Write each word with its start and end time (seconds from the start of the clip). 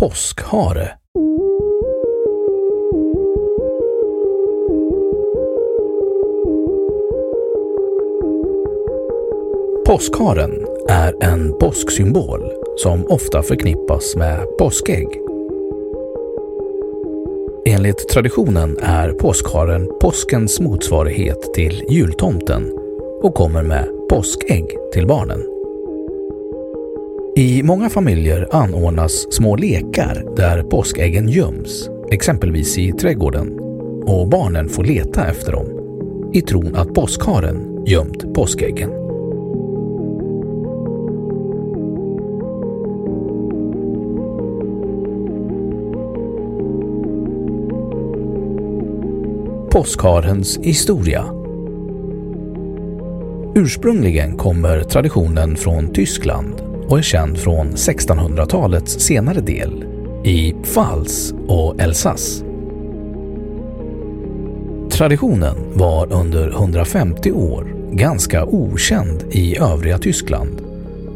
Påskhare 0.00 0.90
Påskharen 9.86 10.66
är 10.88 11.24
en 11.24 11.58
påsksymbol 11.58 12.52
som 12.76 13.06
ofta 13.06 13.42
förknippas 13.42 14.16
med 14.16 14.46
påskägg. 14.58 15.08
Enligt 17.66 18.08
traditionen 18.08 18.78
är 18.82 19.12
påskharen 19.12 19.88
påskens 20.00 20.60
motsvarighet 20.60 21.54
till 21.54 21.84
jultomten 21.88 22.72
och 23.22 23.34
kommer 23.34 23.62
med 23.62 23.88
påskägg 24.10 24.76
till 24.92 25.06
barnen. 25.06 25.57
I 27.38 27.62
många 27.62 27.88
familjer 27.88 28.48
anordnas 28.52 29.32
små 29.34 29.56
lekar 29.56 30.24
där 30.36 30.62
påskäggen 30.62 31.28
göms, 31.28 31.90
exempelvis 32.10 32.78
i 32.78 32.92
trädgården, 32.92 33.58
och 34.06 34.28
barnen 34.28 34.68
får 34.68 34.84
leta 34.84 35.26
efter 35.26 35.52
dem 35.52 35.66
i 36.34 36.42
tron 36.42 36.76
att 36.76 36.94
påskharen 36.94 37.84
gömt 37.86 38.34
påskäggen. 38.34 38.90
Påskharens 49.70 50.58
historia 50.58 51.24
Ursprungligen 53.54 54.36
kommer 54.36 54.80
traditionen 54.80 55.56
från 55.56 55.92
Tyskland 55.92 56.67
och 56.88 56.98
är 56.98 57.02
känd 57.02 57.38
från 57.38 57.70
1600-talets 57.70 59.00
senare 59.00 59.40
del 59.40 59.84
i 60.24 60.54
Pfalz 60.62 61.34
och 61.48 61.80
Elsass. 61.80 62.44
Traditionen 64.90 65.56
var 65.74 66.12
under 66.12 66.50
150 66.50 67.32
år 67.32 67.74
ganska 67.92 68.44
okänd 68.44 69.24
i 69.30 69.58
övriga 69.58 69.98
Tyskland 69.98 70.62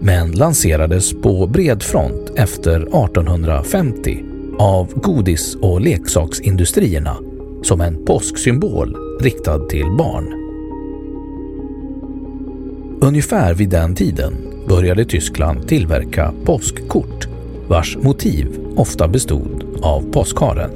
men 0.00 0.32
lanserades 0.32 1.12
på 1.12 1.46
bred 1.46 1.82
front 1.82 2.30
efter 2.36 2.76
1850 2.80 4.24
av 4.58 4.92
godis- 4.94 5.56
och 5.56 5.80
leksaksindustrierna 5.80 7.16
som 7.62 7.80
en 7.80 8.04
påsksymbol 8.04 8.96
riktad 9.20 9.58
till 9.58 9.86
barn. 9.98 10.40
Ungefär 13.00 13.54
vid 13.54 13.68
den 13.68 13.94
tiden 13.94 14.49
började 14.70 15.04
Tyskland 15.04 15.68
tillverka 15.68 16.32
påskkort 16.44 17.28
vars 17.68 17.96
motiv 17.96 18.46
ofta 18.76 19.08
bestod 19.08 19.64
av 19.82 20.12
påskharen. 20.12 20.70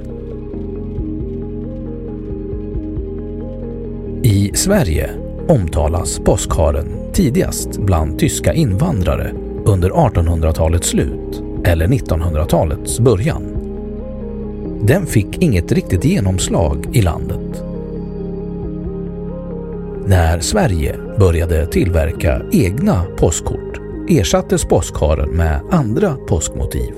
I 4.23 4.51
Sverige 4.55 5.11
omtalas 5.49 6.19
påskharen 6.19 6.87
tidigast 7.13 7.79
bland 7.79 8.19
tyska 8.19 8.53
invandrare 8.53 9.33
under 9.65 9.91
1800-talets 9.91 10.89
slut 10.89 11.43
eller 11.65 11.87
1900-talets 11.87 13.01
början. 13.01 13.43
Den 14.83 15.07
fick 15.07 15.43
inget 15.43 15.73
riktigt 15.73 16.05
genomslag 16.05 16.87
i 16.93 17.03
landet. 17.03 17.65
När 20.07 20.41
Sverige 20.41 20.97
började 21.19 21.67
tillverka 21.67 22.43
egna 22.53 23.05
påskkort 23.17 23.84
ersattes 24.09 24.65
påskharen 24.65 25.31
med 25.31 25.61
andra 25.71 26.17
påskmotiv. 26.29 26.95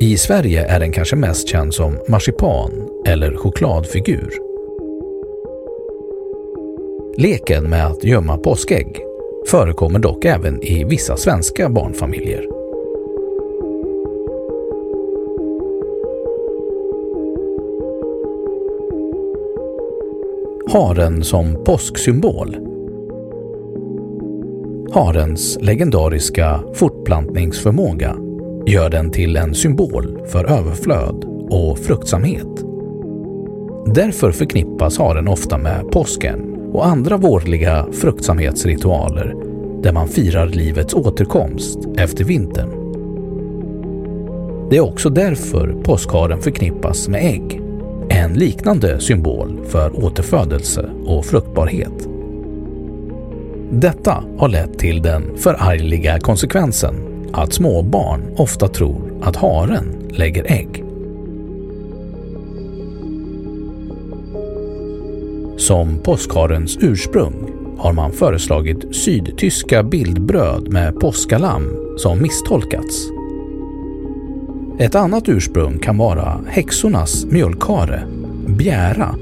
I 0.00 0.16
Sverige 0.16 0.66
är 0.66 0.80
den 0.80 0.92
kanske 0.92 1.16
mest 1.16 1.48
känd 1.48 1.74
som 1.74 1.98
marsipan 2.08 2.70
eller 3.06 3.36
chokladfigur. 3.36 4.34
Leken 7.16 7.70
med 7.70 7.86
att 7.86 8.04
gömma 8.04 8.38
påskägg 8.38 9.00
förekommer 9.46 9.98
dock 9.98 10.24
även 10.24 10.62
i 10.62 10.84
vissa 10.84 11.16
svenska 11.16 11.68
barnfamiljer. 11.68 12.46
Haren 20.72 21.24
som 21.24 21.64
påsksymbol 21.64 22.69
Harens 24.92 25.58
legendariska 25.60 26.60
fortplantningsförmåga 26.74 28.16
gör 28.66 28.90
den 28.90 29.10
till 29.10 29.36
en 29.36 29.54
symbol 29.54 30.18
för 30.26 30.44
överflöd 30.44 31.24
och 31.50 31.78
fruktsamhet. 31.78 32.46
Därför 33.86 34.32
förknippas 34.32 34.98
haren 34.98 35.28
ofta 35.28 35.58
med 35.58 35.90
påsken 35.92 36.54
och 36.72 36.86
andra 36.86 37.16
vårliga 37.16 37.86
fruktsamhetsritualer 37.92 39.34
där 39.82 39.92
man 39.92 40.08
firar 40.08 40.46
livets 40.46 40.94
återkomst 40.94 41.78
efter 41.96 42.24
vintern. 42.24 42.70
Det 44.70 44.76
är 44.76 44.80
också 44.80 45.10
därför 45.10 45.82
påskharen 45.82 46.40
förknippas 46.40 47.08
med 47.08 47.24
ägg, 47.24 47.60
en 48.08 48.34
liknande 48.34 49.00
symbol 49.00 49.60
för 49.68 50.04
återfödelse 50.04 50.90
och 51.06 51.24
fruktbarhet. 51.24 52.09
Detta 53.72 54.24
har 54.38 54.48
lett 54.48 54.78
till 54.78 55.02
den 55.02 55.36
förargliga 55.36 56.20
konsekvensen 56.20 56.94
att 57.32 57.52
småbarn 57.52 58.34
ofta 58.36 58.68
tror 58.68 59.20
att 59.22 59.36
haren 59.36 60.08
lägger 60.10 60.52
ägg. 60.52 60.84
Som 65.56 65.98
påskharens 65.98 66.78
ursprung 66.80 67.50
har 67.78 67.92
man 67.92 68.12
föreslagit 68.12 68.96
sydtyska 68.96 69.82
bildbröd 69.82 70.68
med 70.68 71.00
påskalamm 71.00 71.76
som 71.98 72.22
misstolkats. 72.22 73.08
Ett 74.78 74.94
annat 74.94 75.28
ursprung 75.28 75.78
kan 75.78 75.98
vara 75.98 76.40
häxornas 76.48 77.24
mjölkare, 77.24 78.02
bjära, 78.46 79.14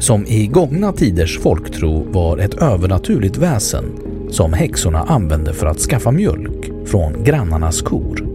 som 0.00 0.26
i 0.26 0.46
gångna 0.46 0.92
tiders 0.92 1.38
folktro 1.38 2.12
var 2.12 2.38
ett 2.38 2.54
övernaturligt 2.54 3.36
väsen 3.36 3.84
som 4.30 4.52
häxorna 4.52 4.98
använde 4.98 5.54
för 5.54 5.66
att 5.66 5.78
skaffa 5.78 6.10
mjölk 6.10 6.70
från 6.86 7.24
grannarnas 7.24 7.82
kor. 7.82 8.26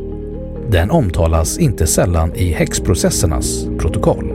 Den 0.72 0.92
omtalas 0.92 1.58
inte 1.58 1.88
sällan 1.88 2.36
i 2.36 2.52
häxprocessernas 2.52 3.66
protokoll. 3.80 4.35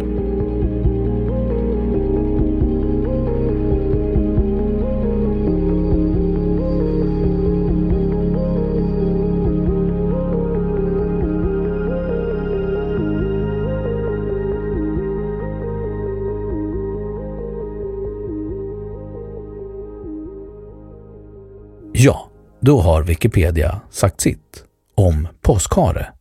Ja, 22.03 22.31
då 22.61 22.81
har 22.81 23.03
Wikipedia 23.03 23.81
sagt 23.91 24.21
sitt 24.21 24.65
om 24.95 25.29
påskhare. 25.41 26.13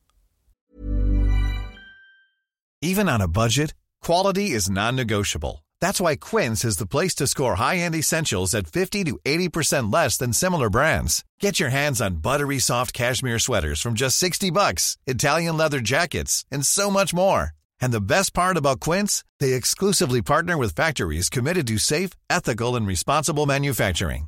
Even 2.85 3.09
on 3.09 3.21
a 3.21 3.27
budget, 3.27 3.73
quality 4.05 4.55
is 4.55 4.69
non-negotiable. 4.69 5.63
That's 5.81 6.01
why 6.01 6.17
Quince 6.17 6.67
is 6.67 6.77
the 6.77 6.87
place 6.87 7.15
to 7.15 7.27
score 7.27 7.55
high-end 7.55 7.95
essentials 7.95 8.53
at 8.55 8.67
50 8.67 9.05
to 9.05 9.17
80% 9.25 9.93
less 9.93 10.17
than 10.17 10.33
similar 10.33 10.69
brands. 10.69 11.23
Get 11.41 11.59
your 11.59 11.69
hands 11.69 12.01
on 12.01 12.21
buttery 12.21 12.59
soft 12.59 12.93
cashmere 12.93 13.39
sweaters 13.39 13.81
from 13.81 13.93
just 13.93 14.17
60 14.17 14.51
bucks, 14.51 14.97
Italian 15.07 15.57
leather 15.57 15.79
jackets, 15.79 16.45
and 16.51 16.65
so 16.65 16.89
much 16.89 17.13
more. 17.13 17.51
And 17.81 17.93
the 17.93 18.01
best 18.01 18.33
part 18.33 18.57
about 18.57 18.79
Quince, 18.91 19.23
they 19.39 19.53
exclusively 19.53 20.21
partner 20.21 20.57
with 20.57 20.75
factories 20.75 21.29
committed 21.29 21.67
to 21.67 21.77
safe, 21.77 22.09
ethical, 22.29 22.75
and 22.75 22.87
responsible 22.87 23.45
manufacturing. 23.45 24.27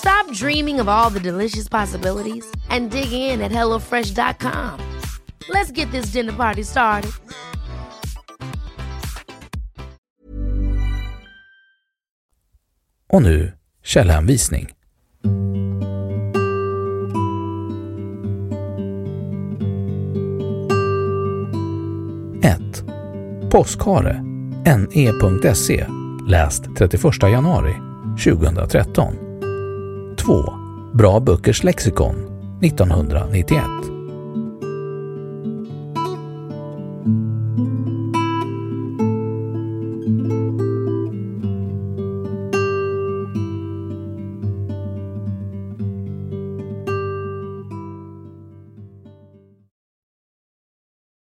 Stop 0.00 0.32
dreaming 0.32 0.80
of 0.80 0.88
all 0.88 1.10
the 1.10 1.20
delicious 1.20 1.68
possibilities 1.68 2.46
and 2.70 2.90
dig 2.90 3.12
in 3.12 3.40
at 3.42 3.52
HelloFresh.com. 3.52 4.80
Let's 5.48 5.70
get 5.70 5.90
this 5.90 6.12
dinner 6.12 6.32
party 6.32 6.64
started. 6.64 7.12
Och 13.12 13.22
nu 13.22 13.52
källhänvisning. 13.82 14.70
1. 22.42 22.84
Påskhare. 23.50 24.22
ne.se. 24.64 25.86
Läst 26.26 26.62
31 26.76 27.22
januari 27.22 27.74
2013. 28.24 29.29
2. 30.30 30.44
Bra 30.92 31.20
Böckers 31.20 31.64
lexikon 31.64 32.14
1991. 32.62 33.99